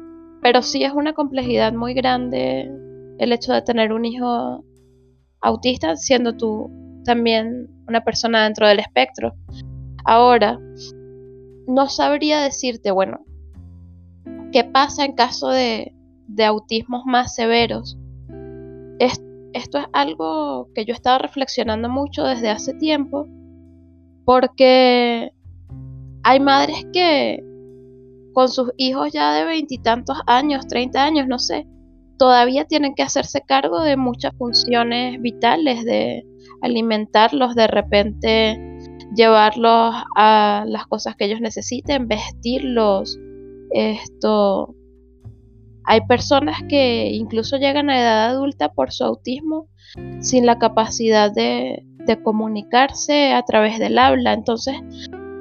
[0.42, 2.70] Pero sí es una complejidad muy grande
[3.18, 4.64] el hecho de tener un hijo
[5.42, 6.70] autista, siendo tú
[7.04, 9.35] también una persona dentro del espectro.
[10.04, 10.59] Ahora,
[11.66, 13.24] no sabría decirte, bueno,
[14.52, 15.94] qué pasa en caso de,
[16.26, 17.98] de autismos más severos.
[19.00, 23.26] Esto es algo que yo he estado reflexionando mucho desde hace tiempo,
[24.24, 25.32] porque
[26.22, 27.42] hay madres que
[28.32, 31.66] con sus hijos ya de veintitantos años, treinta años, no sé,
[32.18, 36.24] todavía tienen que hacerse cargo de muchas funciones vitales, de
[36.62, 38.78] alimentarlos, de repente
[39.16, 43.18] llevarlos a las cosas que ellos necesiten, vestirlos,
[43.70, 44.74] esto.
[45.90, 49.66] Hay personas que incluso llegan a edad adulta por su autismo
[50.20, 51.85] sin la capacidad de,
[52.22, 54.33] comunicarse a través del habla.
[54.33, 54.76] Entonces,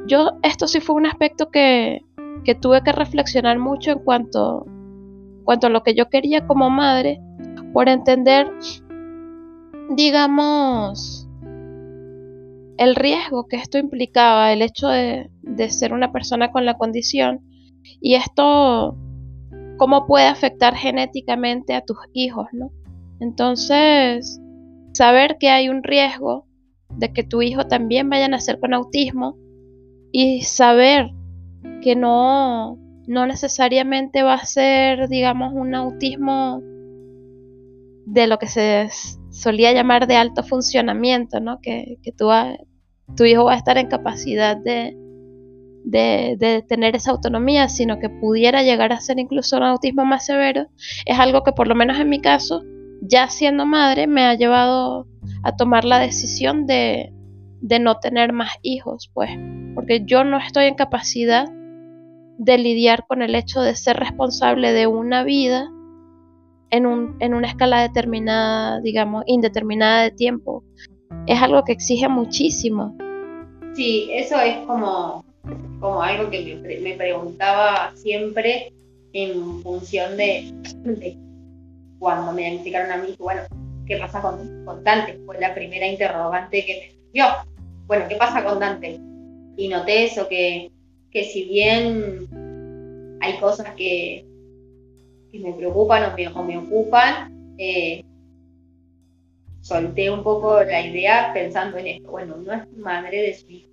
[0.08, 2.02] yo, esto sí fue un aspecto que,
[2.62, 4.66] tuve que reflexionar mucho en cuanto
[5.46, 7.22] a lo que yo quería como madre,
[7.72, 8.52] por entender,
[9.92, 11.30] digamos,
[12.80, 15.30] el riesgo que esto implicaba, el hecho de,
[15.70, 17.42] ser una persona con la condición,
[18.02, 18.98] y esto,
[19.80, 22.72] cómo puede afectar genéticamente a tus hijos, ¿no?
[23.20, 24.40] Entonces,
[24.94, 26.46] saber que hay un riesgo
[26.90, 29.38] de que tu hijo también vaya a nacer con autismo
[30.12, 31.12] y saber
[31.82, 36.62] que no no necesariamente va a ser, digamos, un autismo
[38.06, 38.88] de lo que se
[39.32, 41.60] solía llamar de alto funcionamiento, ¿no?
[41.60, 41.98] Que,
[43.16, 44.96] tu hijo va a estar en capacidad de,
[45.92, 50.68] de, tener esa autonomía, sino que pudiera llegar a ser incluso un autismo más severo,
[51.06, 52.64] es algo que por lo menos en mi caso,
[53.02, 55.08] ya siendo madre, me ha llevado
[55.44, 57.14] a tomar la decisión de,
[57.62, 59.32] de no tener más hijos, pues,
[59.76, 61.48] porque yo no estoy en capacidad
[62.38, 65.70] de lidiar con el hecho de ser responsable de una vida
[66.70, 70.64] en, un, en una escala determinada, digamos, indeterminada de tiempo.
[71.26, 72.96] Es algo que exige muchísimo.
[73.74, 75.24] Sí, eso es como,
[75.80, 78.74] como algo que me, preguntaba siempre
[79.14, 80.54] en función de,
[82.00, 83.42] cuando me diagnosticaron a mí, bueno,
[83.86, 85.20] ¿qué pasa con, Dante?
[85.26, 87.26] Fue la primera interrogante que me dio.
[87.88, 89.00] Bueno, ¿qué pasa con Dante?
[89.58, 90.72] Y noté eso, que
[91.12, 94.26] que si bien hay cosas que,
[95.34, 98.04] me preocupan o me, ocupan, eh,
[99.62, 102.10] solté un poco la idea pensando en esto.
[102.10, 103.70] Bueno, no es madre de su hijo.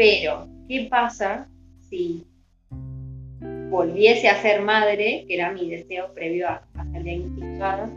[0.00, 1.46] Pero, ¿qué pasa
[1.90, 2.26] si
[3.68, 7.90] volviese a ser madre, que era mi deseo previo a, ser diagnosticada,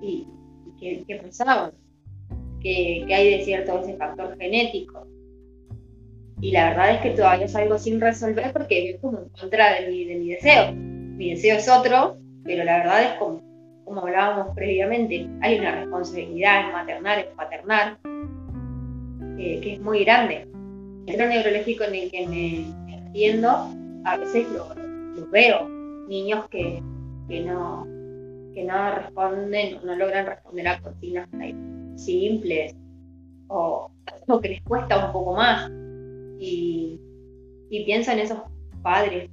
[0.00, 0.26] y,
[0.80, 1.70] qué, pasaba?
[2.62, 5.06] ¿Qué, hay de cierto ese factor genético?
[6.40, 9.78] Y la verdad es que todavía es algo sin resolver porque es como en contra
[9.78, 10.72] de mi, de mi deseo.
[10.72, 13.42] Mi deseo es otro, pero la verdad es como,
[13.84, 17.98] como hablábamos previamente, hay una responsabilidad en maternar, en paternar,
[19.36, 20.50] que es muy grande.
[21.06, 23.68] Centro neurológico en el que me entiendo,
[24.04, 24.68] a veces lo,
[25.30, 25.68] veo,
[26.08, 26.82] niños que,
[27.28, 27.84] que, no,
[28.54, 31.28] que no responden, no logran responder a cocinas
[31.96, 32.74] simples,
[33.48, 33.90] o,
[34.40, 35.70] que les cuesta un poco más
[36.38, 36.98] y,
[37.84, 38.38] pienso en esos
[38.82, 39.30] padres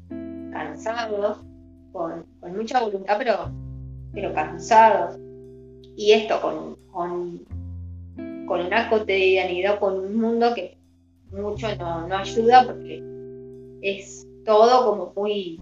[0.51, 1.45] cansados,
[1.91, 3.51] con, mucha voluntad, pero,
[4.13, 5.19] pero cansados.
[5.95, 7.45] Y esto con, con,
[8.47, 10.78] con, una cotidianidad, con un mundo que
[11.31, 13.03] mucho no, no ayuda porque
[13.81, 15.59] es todo como muy,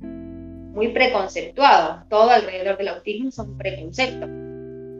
[0.00, 2.04] muy preconceptuado.
[2.08, 4.28] Todo alrededor del autismo son preconceptos.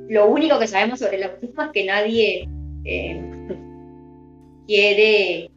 [0.09, 2.49] Lo único que sabemos sobre el autismo es que nadie
[2.85, 3.49] eh,
[4.67, 5.51] quiere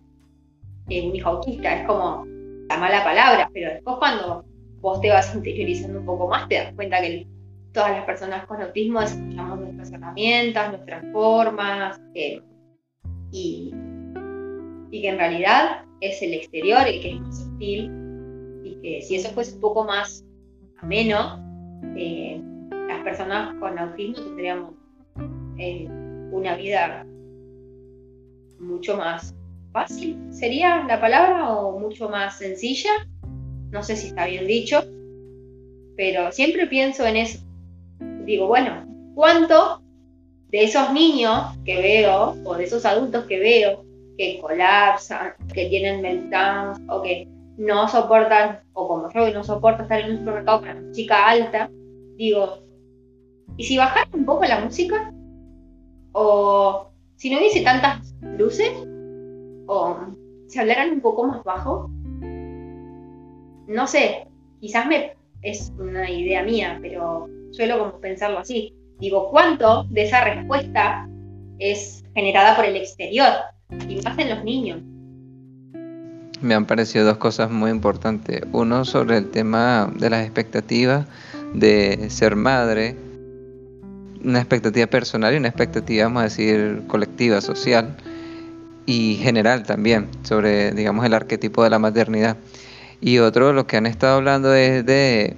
[0.87, 2.25] un hijo autista, es como
[2.69, 4.45] la mala palabra, pero después cuando
[4.79, 7.27] vos te vas interiorizando un poco más, te das cuenta que
[7.73, 12.41] todas las personas con autismo desarrollamos nuestras herramientas, nuestras formas, eh,
[13.31, 13.73] y,
[14.91, 17.91] y, que en realidad es el exterior el que es más hostil
[18.81, 20.25] que si eso fuese un poco más
[20.77, 21.43] ameno,
[21.95, 22.41] eh,
[22.87, 24.73] las personas con autismo tendríamos
[25.57, 25.87] eh,
[26.31, 27.05] una vida
[28.59, 29.35] mucho más
[29.71, 32.91] fácil, sería la palabra, o mucho más sencilla.
[33.71, 34.83] No sé si está bien dicho,
[35.95, 37.39] pero siempre pienso en eso.
[38.25, 39.81] Digo, bueno, ¿cuánto
[40.49, 43.85] de esos niños que veo, o de esos adultos que veo,
[44.17, 47.27] que colapsan, que tienen meltdowns, o que
[47.57, 51.27] no soportan, o como yo que no soporto estar en un supermercado para una chica
[51.27, 51.69] alta,
[52.17, 52.59] digo,
[53.57, 55.13] ¿y si bajaran un poco la música?
[56.13, 58.71] O si no hubiese tantas luces,
[59.67, 59.97] o
[60.47, 61.89] si hablaran un poco más bajo,
[63.67, 64.27] no sé,
[64.59, 68.73] quizás me es una idea mía, pero suelo como pensarlo así.
[68.99, 71.07] Digo, ¿cuánto de esa respuesta
[71.59, 73.31] es generada por el exterior?
[73.69, 74.81] Y más en los niños.
[76.41, 78.41] Me han parecido dos cosas muy importantes.
[78.51, 81.07] Uno sobre el tema de las expectativas
[81.53, 82.95] de ser madre,
[84.23, 87.97] una expectativa personal y una expectativa, vamos a decir, colectiva, social
[88.85, 92.37] y general también, sobre, digamos, el arquetipo de la maternidad.
[93.01, 95.35] Y otro, lo que han estado hablando es de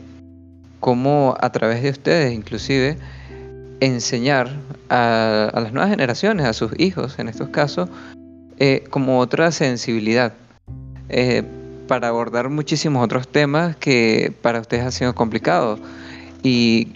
[0.79, 2.97] cómo a través de ustedes, inclusive,
[3.79, 4.49] enseñar
[4.89, 7.89] a, las nuevas generaciones, a sus hijos en estos casos,
[8.60, 10.34] eh, como otra sensibilidad
[11.08, 11.43] eh,
[11.88, 15.80] para abordar muchísimos otros temas que para ustedes han sido complicados.
[16.43, 16.93] Y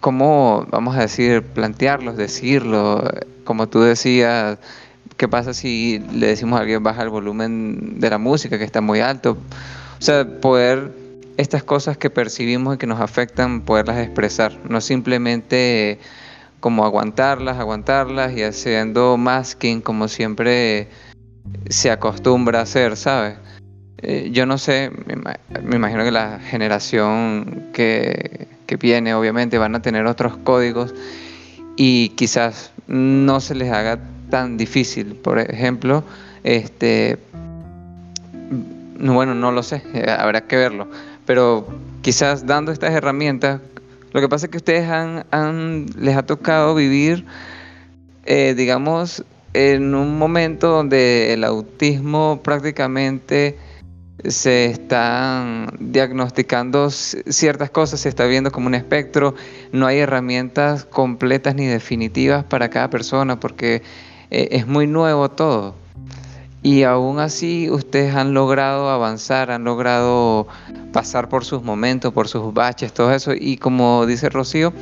[0.00, 3.10] cómo, vamos a decir, plantearlos, decirlo,
[3.44, 4.58] como tú decías,
[5.16, 8.80] ¿qué pasa si le decimos a alguien baja el volumen de la música que está
[8.80, 9.38] muy alto?
[9.98, 10.90] O sea, poder
[11.36, 15.98] estas cosas que percibimos y que nos afectan, poderlas expresar, no simplemente
[16.64, 20.88] como aguantarlas, aguantarlas y haciendo masking como siempre
[21.68, 23.34] se acostumbra a hacer, ¿sabes?
[23.98, 29.82] Eh, yo no sé, me, imagino que la generación que, que viene obviamente van a
[29.82, 30.94] tener otros códigos
[31.76, 33.98] y quizás no se les haga
[34.30, 35.16] tan difícil.
[35.16, 36.02] Por ejemplo,
[36.44, 37.18] este
[39.00, 40.88] bueno, no lo sé, eh, habrá que verlo.
[41.26, 41.68] Pero
[42.00, 43.60] quizás dando estas herramientas,
[44.14, 47.26] lo que pasa es que ustedes han, les ha tocado vivir,
[48.24, 49.24] eh, digamos,
[49.54, 53.58] en un momento donde el autismo prácticamente
[54.24, 59.34] se están diagnosticando ciertas cosas, se está viendo como un espectro,
[59.72, 63.82] no hay herramientas completas ni definitivas para cada persona porque
[64.30, 65.74] eh, es muy nuevo todo.
[66.64, 70.46] Y aún así ustedes han logrado avanzar, han logrado
[70.94, 73.32] pasar por sus momentos, por sus baches, todo eso.
[73.38, 74.72] Y como dice Rocío,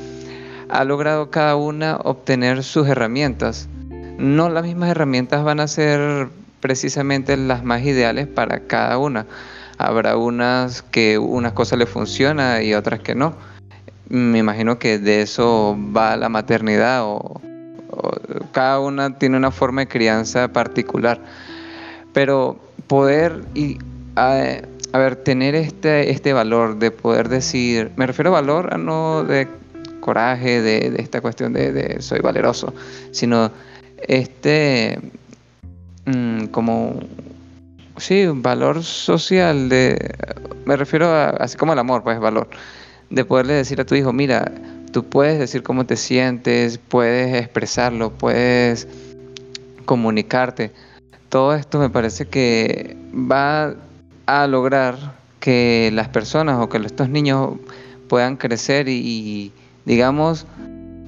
[0.68, 3.68] ha logrado cada una obtener sus herramientas.
[4.16, 6.28] No las mismas herramientas van a ser
[6.60, 9.26] precisamente las más ideales para cada una.
[9.76, 13.34] Habrá unas que una cosa le funciona y otras que no.
[14.08, 17.40] Me imagino que de eso va la maternidad o
[18.52, 21.20] cada una tiene una forma de crianza particular
[22.12, 23.78] pero poder y
[24.16, 24.58] a,
[24.92, 29.48] ver, tener este, este valor de poder decir, me refiero a valor a no de
[30.00, 32.74] coraje, de, esta cuestión de, soy valeroso,
[33.12, 33.50] sino
[33.98, 34.98] este
[36.06, 37.00] mm, como
[37.96, 40.14] sí, valor social de
[40.64, 42.48] me refiero a así como el amor, pues valor
[43.10, 44.50] de poderle decir a tu hijo, mira,
[44.92, 48.88] tú puedes decir cómo te sientes, puedes expresarlo, puedes
[49.84, 50.72] comunicarte
[51.32, 53.74] todo esto me parece que va
[54.26, 54.96] a lograr
[55.40, 57.54] que las personas o que estos niños
[58.06, 59.50] puedan crecer y,
[59.86, 60.46] digamos,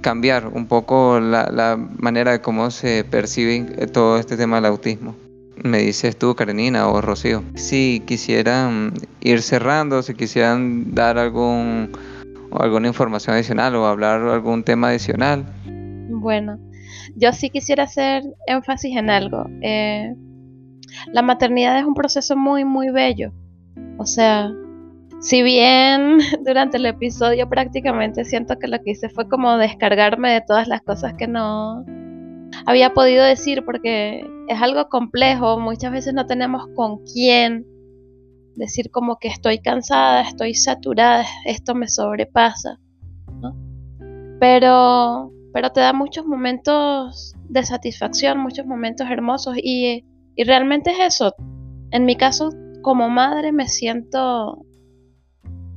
[0.01, 5.15] cambiar un poco la, manera de cómo se percibe todo este tema del autismo.
[5.63, 11.91] Me dices tú, Karenina o Rocío, si quisieran ir cerrando, si quisieran dar algún
[12.51, 15.45] alguna información adicional o hablar algún tema adicional.
[16.09, 16.59] Bueno,
[17.17, 19.47] yo sí quisiera hacer énfasis en algo.
[19.63, 20.15] Eh,
[21.13, 23.33] la maternidad es un proceso muy, muy bello.
[23.99, 24.51] O sea,
[25.21, 30.41] si bien durante el episodio prácticamente siento que lo que hice fue como descargarme de
[30.41, 31.85] todas las cosas que no
[32.67, 37.67] había podido decir porque es algo complejo, muchas veces no tenemos con quién
[38.55, 42.79] decir como que estoy cansada, estoy saturada, esto me sobrepasa.
[44.39, 50.05] Pero pero te da muchos momentos de satisfacción, muchos momentos hermosos y,
[50.37, 51.33] realmente es eso.
[51.93, 52.51] En mi caso,
[52.83, 54.67] como madre, me siento,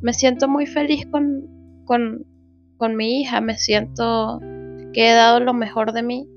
[0.02, 2.26] me siento muy feliz con, con,
[2.78, 4.40] con mi hija, me siento
[4.94, 6.28] que he dado lo mejor de mí.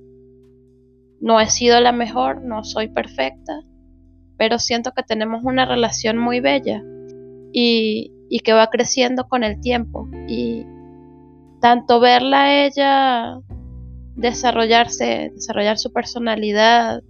[1.23, 3.63] No he sido la mejor, no soy perfecta,
[4.37, 6.85] pero siento que tenemos una relación muy bella.
[7.55, 10.11] y, y que va creciendo con el tiempo.
[10.29, 10.67] Y
[11.61, 13.39] tanto verla a ella
[14.17, 17.03] desarrollarse, desarrollar su personalidad,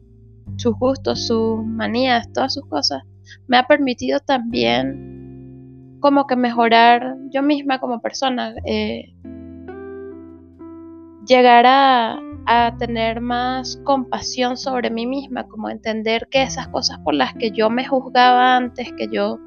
[0.57, 3.03] sus gustos, sus manías, todas sus cosas,
[3.47, 9.13] me ha permitido también como que mejorar yo misma como persona, eh,
[11.27, 17.15] llegar a, a tener más compasión sobre mí misma, como entender que esas cosas por
[17.15, 19.39] las que yo me juzgaba antes, que yo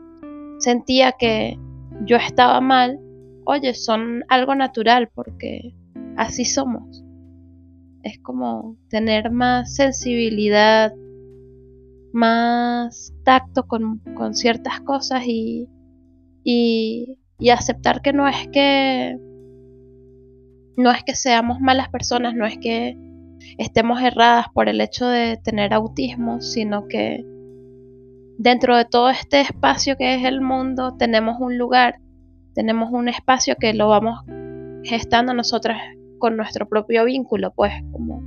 [0.59, 1.57] sentía que
[2.05, 2.99] yo estaba mal,
[3.45, 5.75] oye, son algo natural porque
[6.17, 7.03] así somos.
[8.03, 10.93] Es como tener más sensibilidad,
[12.11, 14.01] más tacto con,
[14.33, 15.67] ciertas cosas y,
[16.43, 19.17] y, y aceptar que no es que
[20.75, 22.97] no es que seamos malas personas, no es que
[23.57, 27.23] estemos erradas por el hecho de tener autismo, sino que
[28.37, 31.99] dentro de todo este espacio que es el mundo tenemos un lugar,
[32.53, 34.19] tenemos un espacio que lo vamos
[34.83, 35.81] gestando nosotras
[36.19, 38.23] con nuestro propio vínculo, pues como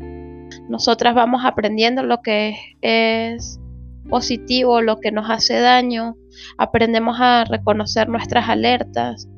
[0.69, 3.61] nosotras vamos aprendiendo lo que es,
[4.09, 6.17] positivo, lo que nos hace daño,
[6.59, 9.29] aprendemos a reconocer nuestras alertas.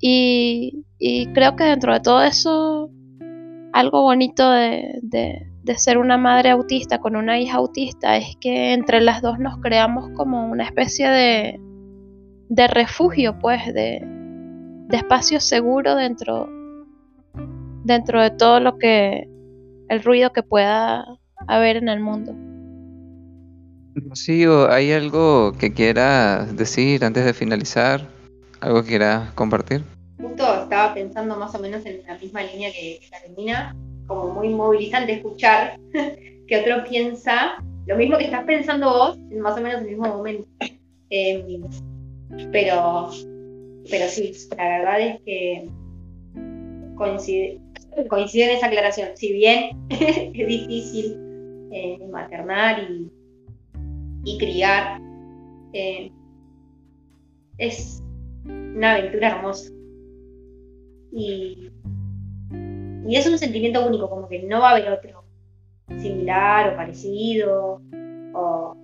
[0.00, 0.84] Y,
[1.34, 2.90] creo que dentro de todo eso,
[3.72, 9.00] algo bonito de, de ser una madre autista con una hija autista es que entre
[9.00, 11.60] las dos nos creamos como una especie de,
[12.54, 16.48] de refugio, pues, de, de espacio seguro dentro,
[17.82, 19.28] dentro de todo lo que,
[19.88, 21.04] el ruido que pueda
[21.48, 22.32] haber en el mundo.
[24.14, 28.08] Sí, ¿hay algo que quieras decir antes de finalizar?
[28.60, 29.82] ¿Algo que quieras compartir?
[30.20, 33.74] Justo estaba pensando más o menos en la misma línea que Carolina
[34.06, 39.58] como muy movilizante escuchar que otro piensa lo mismo que estás pensando vos, en más
[39.58, 40.48] o menos el mismo momento.
[41.10, 41.62] Em,
[42.52, 43.10] pero,
[43.90, 45.68] pero sí, la verdad es que
[46.96, 47.60] coincide,
[47.96, 49.08] en esa aclaración.
[49.16, 51.16] Si bien es difícil
[51.72, 53.10] eh, maternar y,
[54.24, 55.00] y criar,
[55.72, 56.10] eh,
[57.58, 58.02] es
[58.46, 59.70] una aventura hermosa.
[61.12, 61.70] Y
[63.06, 65.24] y es un sentimiento único, como que no va a haber otro
[65.98, 67.80] similar o parecido.
[68.34, 68.74] O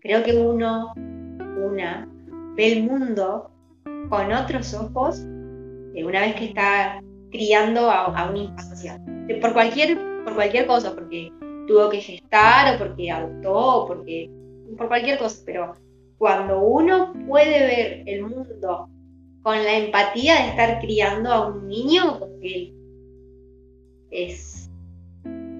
[0.00, 2.08] creo que uno, una,
[2.58, 3.50] ve el mundo
[4.10, 5.22] con otros ojos
[6.04, 7.00] una vez que está
[7.30, 9.00] criando a, un infancia.
[9.40, 11.32] Por cualquier, por cualquier cosa, porque
[11.66, 14.30] tuvo que gestar o porque adoptó o porque
[14.76, 15.74] por cualquier cosa, pero
[16.18, 18.88] cuando uno puede ver el mundo
[19.42, 22.72] con la empatía de estar criando a un niño, porque
[24.10, 24.70] es,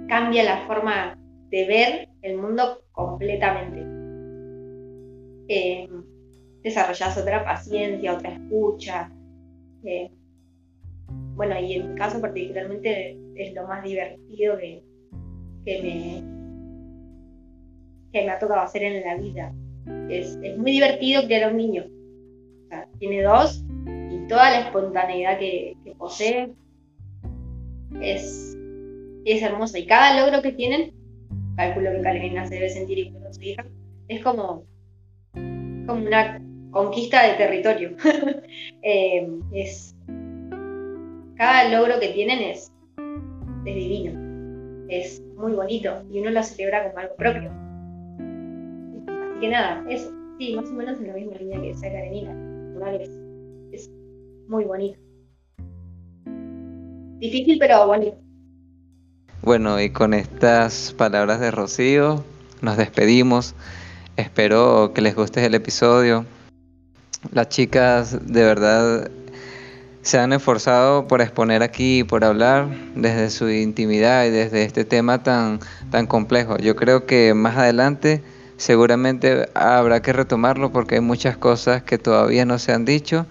[0.08, 1.16] cambia la forma
[1.50, 3.86] de ver el mundo completamente.
[5.48, 5.88] Eh,
[6.68, 9.10] desarrollas otra paciencia, otra escucha.
[9.84, 10.10] Eh,
[11.34, 14.82] bueno, y en mi caso particularmente es lo más divertido que,
[15.64, 16.22] me,
[18.12, 19.54] que me ha tocado hacer en la vida.
[20.08, 21.84] Es, muy divertido criar a un niño.
[22.98, 23.64] tiene dos
[24.10, 26.52] y toda la espontaneidad que posee
[28.00, 28.56] es,
[29.24, 29.78] es hermosa.
[29.78, 30.92] Y cada logro que tienen,
[31.56, 33.66] calculo que Carolina se debe sentir igual con su hija,
[34.08, 34.64] es como,
[35.32, 37.96] como una conquista de territorio.
[38.82, 39.96] Eh, es,
[41.36, 42.72] cada logro que tienen es,
[43.66, 47.50] es divino, es muy bonito y uno lo celebra como algo propio.
[49.08, 52.32] Así que nada, eso, sí, más o menos en la misma línea que esa Karenina.
[53.00, 53.10] Es,
[53.72, 53.90] es
[54.46, 55.00] muy bonito.
[57.18, 58.16] Difícil, pero bonito.
[59.42, 62.22] Bueno, y con estas palabras de Rocío,
[62.62, 63.54] nos despedimos.
[64.16, 66.24] Espero que les guste el episodio.
[67.32, 69.10] Las chicas de verdad
[70.02, 75.22] se han esforzado por exponer aquí, por hablar desde su intimidad y desde este tema
[75.22, 75.60] tan,
[75.90, 76.56] tan complejo.
[76.58, 78.22] Yo creo que más adelante
[78.56, 83.26] seguramente habrá que retomarlo porque hay muchas cosas que todavía no se han dicho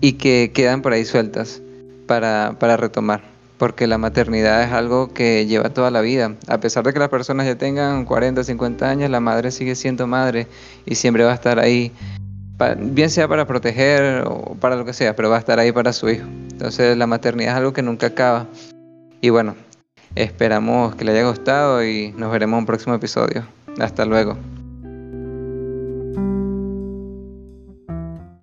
[0.00, 1.62] y que quedan por ahí sueltas
[2.06, 3.22] para, para retomar,
[3.58, 6.34] porque la maternidad es algo que lleva toda la vida.
[6.48, 10.06] A pesar de que las personas ya tengan 40, 50 años, la madre sigue siendo
[10.06, 10.46] madre
[10.84, 11.92] y siempre va a estar ahí,
[12.78, 15.92] bien sea para proteger o para lo que sea, pero va a estar ahí para
[15.92, 16.26] su hijo.
[16.50, 18.46] Entonces la maternidad es algo que nunca acaba.
[19.20, 19.54] Y bueno,
[20.14, 23.44] esperamos que le haya gustado y nos veremos en un próximo episodio.
[23.78, 24.36] Hasta luego.